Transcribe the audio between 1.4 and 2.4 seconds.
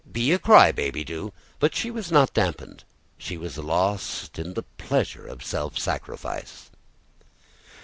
But she was not